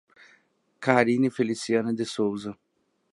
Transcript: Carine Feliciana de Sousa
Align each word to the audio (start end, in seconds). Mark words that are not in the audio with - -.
Carine 0.79 1.29
Feliciana 1.29 1.93
de 1.93 2.05
Sousa 2.05 2.57